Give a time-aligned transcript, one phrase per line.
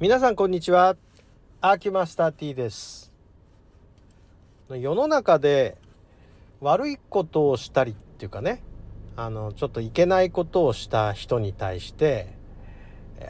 [0.00, 0.96] 皆さんこんにちは。
[1.60, 3.12] アーキュマスター T です。
[4.68, 5.76] 世の中で
[6.60, 8.60] 悪いことをしたりっていうかね
[9.14, 12.26] あのちょっといけないことをした人に対して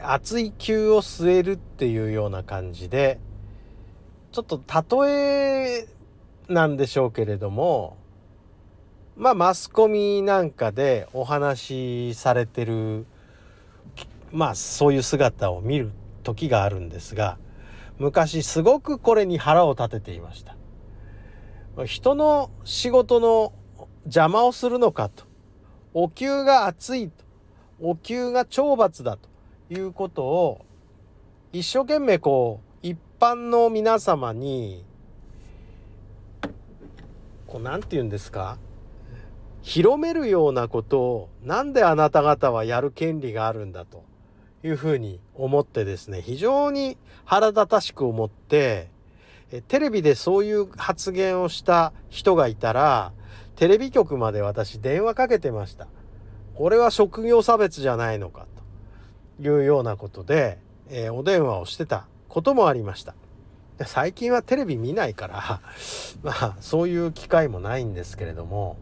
[0.01, 3.19] 熱い球を据えるっていうような感じで
[4.31, 4.59] ちょっと
[4.99, 5.87] 例え
[6.47, 7.95] なんでしょうけれども
[9.15, 13.05] まあマスコミなんかでお話しされてる
[14.31, 15.91] まあそういう姿を見る
[16.25, 17.37] 時があるんですが
[17.97, 20.57] 昔すごくこれに腹を立てていました。
[21.85, 23.53] 人の仕事の
[24.03, 25.23] 邪魔をするのかと
[25.93, 27.23] お灸が熱いと
[27.79, 29.29] お灸が懲罰だと
[29.73, 30.65] いうことを
[31.53, 34.83] 一生懸命こう一般の皆様に
[37.47, 38.57] こう何て言うんですか？
[39.61, 44.03] 広めるようなことをなんであなた方はやる権利があるんだと
[44.65, 48.89] いうふうに思ってですね非常に腹立たしく思って
[49.67, 53.13] テレビでそういう発言をした人がいたら
[53.55, 55.87] テレビ局まで私電話かけてました。
[56.55, 58.47] これは職業差別じゃないのか
[59.37, 60.57] というようなことで、
[60.89, 63.13] えー、お電話をしてたこともありました。
[63.85, 65.61] 最近はテレビ見ないから
[66.23, 68.77] まあそういう機会もないんですけれども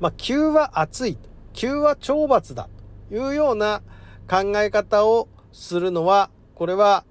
[0.00, 1.18] まあ急は熱い
[1.52, 2.81] 急は懲罰だと
[3.12, 3.82] いうような
[4.28, 7.04] 考え方をするのはこれは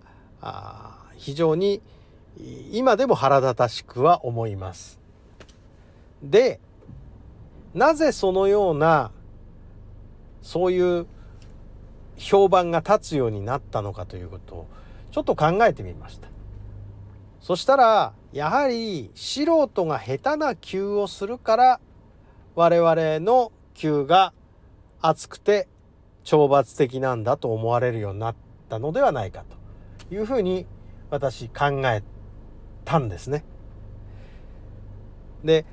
[1.16, 1.82] 非常に
[2.72, 5.00] 今でも腹立たしくは思います。
[6.24, 6.60] で
[7.74, 9.12] なぜそのような
[10.42, 11.06] そういう
[12.18, 14.68] 評判が立つようになったのかということを
[15.12, 16.28] ちょっと考えてみました。
[17.42, 21.80] そしたらやはり素人が下手な球をするから
[22.56, 24.34] 我々の球が
[25.02, 25.68] 熱くて
[26.24, 28.36] 懲罰的なんだと思われるようになっ
[28.70, 29.44] たのではないか
[30.10, 30.66] というふうに
[31.10, 32.04] 私考え
[32.86, 33.44] たんですね。
[35.44, 35.66] で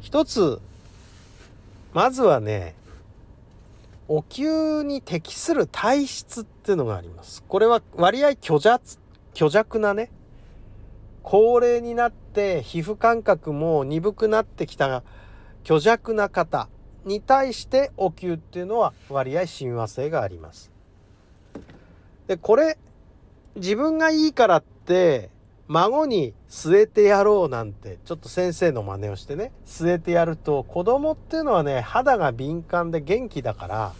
[0.00, 0.60] 一つ
[1.92, 2.74] まずはね
[4.08, 7.42] お灸に適する体質っていうのがあります。
[7.42, 8.82] これは割合虚弱
[9.34, 10.10] 虚弱なね
[11.22, 15.02] 高齢になって皮膚感覚も鈍くなってきた
[15.64, 16.68] 虚弱な方
[17.04, 20.70] に対してお灸っていうのは割合親和性があります。
[22.26, 22.78] でこれ
[23.56, 25.30] 自分がいいからって
[25.68, 33.92] 孫に据えてやろうなんてちょっと先生の真似をしてね据えてやると子供っていうのはね肌が敏感で元気だから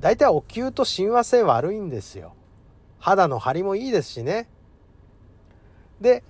[0.00, 2.34] 大体お灸と親和性悪いんですよ。
[2.98, 4.48] 肌の張りもいいですしね。
[6.00, 6.24] で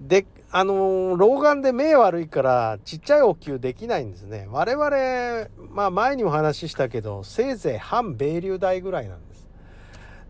[0.00, 0.26] で
[0.56, 4.46] あの老眼で目悪いからちっちゃいお灸できないんですね。
[4.52, 9.48] 我々まあ前にも話ししたけどせいぜい半米流大ぐらいなんです。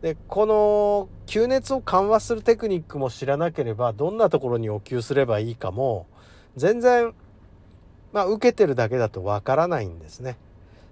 [0.00, 6.06] でこの吸熱を緩和するテクニックも知らなければどんなところにお灸すればいいかも
[6.56, 7.12] 全然
[8.14, 10.38] まあ受けてるだけだとわからないんですね。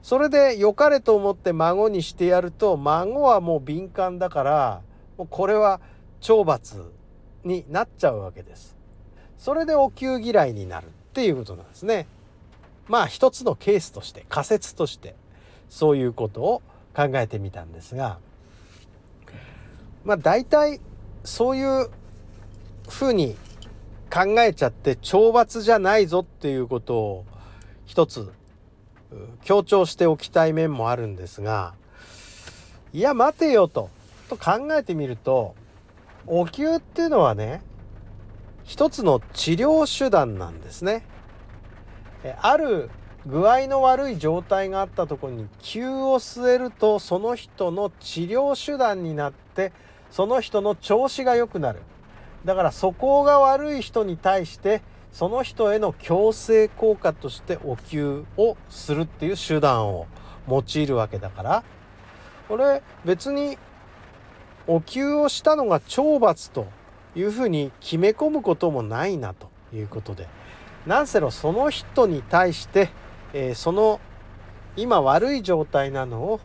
[0.02, 4.82] それで良かれと思って孫にしてやると孫はもう敏感だから
[5.16, 5.80] もうこれは
[6.20, 6.92] 懲罰
[7.44, 8.81] になっちゃうわけです。
[9.42, 12.06] それでお灸嫌いになるっていうことなんですね。
[12.86, 15.16] まあ一つのケースとして仮説として
[15.68, 16.62] そういうことを
[16.94, 18.18] 考えてみたんですが
[20.04, 20.80] まあ大体
[21.24, 21.90] そういう
[22.88, 23.34] ふうに
[24.12, 27.24] 考えちゃって懲罰じゃないぞっていうことを
[27.84, 28.30] 一つ
[29.42, 31.74] 強調しておきたい面もあるんですが
[32.92, 33.90] いや待てよと
[34.28, 35.56] と考えてみると
[36.28, 37.62] お灸っていうのはね
[38.64, 41.04] 一つの治療手段なんですね。
[42.40, 42.90] ある
[43.26, 49.72] 具合の悪い状態があったところに灸を据えるとその人の治療手段になって
[50.10, 51.80] その人の調子が良くなる
[52.44, 60.06] だから素行が悪い人に対してその人への強制効果としてお灸をするっていう手段を
[60.48, 61.64] 用いるわけだから
[62.48, 63.56] これ別に
[64.66, 66.66] お灸をしたのが懲罰と
[67.14, 70.28] いうふうに決め込むこともないなということで。
[70.86, 72.90] 何せろその人に対して、
[73.32, 74.00] えー、その
[74.76, 76.40] 今悪い状態なのを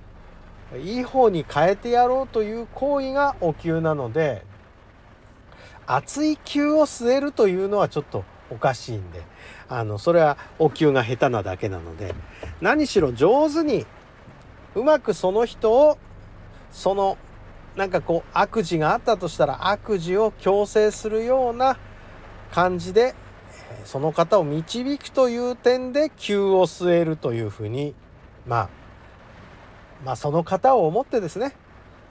[0.83, 4.45] いい方に変えてやろうという行為がお灸なので
[5.85, 9.23] 熱い灸を据えるというのはちょっとおかしいんで
[9.69, 12.13] あのそれはお灸が下手なだけなので
[12.61, 13.85] 何しろ上手に
[14.75, 15.97] うまくその人を
[16.71, 17.17] その
[17.77, 21.77] なんかこう悪事があったとしたら悪事を強制するような
[22.51, 23.13] 感じで
[23.85, 27.93] その方を導くという点で急を据えるというふうに
[28.47, 28.69] まあ
[30.03, 31.53] まあその方を思ってですね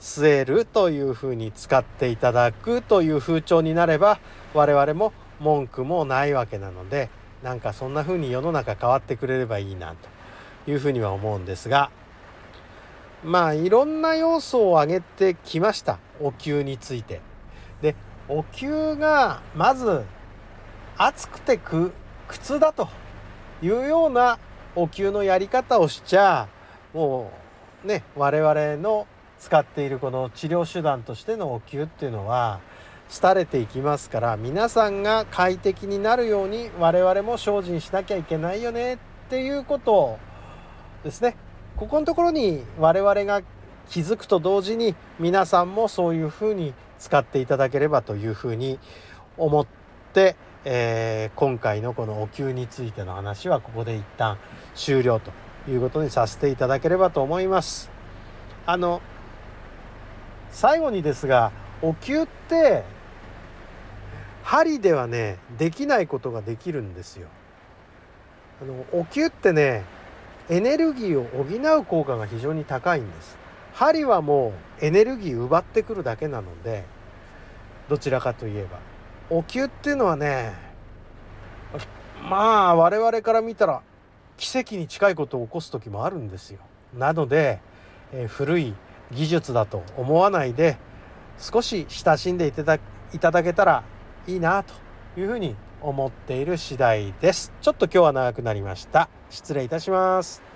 [0.01, 4.21] 据えるというふうに使っていただくという風潮になれば
[4.55, 7.11] 我々も文句もないわけなので
[7.43, 9.95] なんかそんな風に世の中変わってくれればいいな
[10.65, 11.91] というふうには思うんですが
[13.25, 17.21] まあいろんな要素を挙げてきましたお灸について。
[17.83, 17.95] で
[18.29, 20.05] お灸がまず
[20.97, 21.93] 暑くて苦
[22.29, 22.89] 痛だと
[23.63, 24.39] いうような
[24.75, 26.49] お灸のやり方をしちゃ
[26.95, 27.31] も
[27.85, 29.07] うね我々の
[29.39, 32.61] 使っているこの治療手段としてのお灸っていうのは
[33.23, 38.99] 廃れていきますから皆さんが快適になるように我々も精進しなきゃいけないよねっ
[39.29, 40.19] ていうことを
[41.05, 41.37] ですね
[41.77, 43.43] ここのところに我々が
[43.91, 48.79] 気づくと同時に皆さんもそういうふうに使っていただければというふうに
[49.37, 49.67] 思っ
[50.15, 54.39] て、えー、今回のこのお灸についての話はここで一旦
[54.75, 55.31] 終了と
[55.71, 57.91] いうことにさせていただければと思います。
[58.65, 59.03] あの
[60.51, 61.53] 最後にですが
[61.83, 62.85] お灸って
[64.43, 67.29] 針ではねできないことができるんですよ。
[68.63, 69.85] あのお灸ってね
[70.49, 73.37] エネルギーを補う効果が非常に高いんです。
[73.75, 76.85] 針はもうエネルギー奪ってくるだけなので
[77.91, 78.79] どちらかといえば
[79.29, 80.55] お灸っていうのはね
[82.31, 83.83] まあ我々から見たら
[84.39, 86.61] 奇跡に近いことを起こす時もあるんですよ。
[86.95, 87.61] なので、
[88.13, 88.75] えー、古い
[89.13, 90.79] 技術だと思わないで
[91.39, 92.79] 少し親しんでいただ
[93.13, 93.85] いただけたら
[94.27, 94.73] いいなと
[95.21, 95.55] いうふうに
[95.87, 97.53] 思っている次第です。
[97.63, 99.09] ちょっと今日は長くなりました。
[99.31, 100.56] 失礼いたします。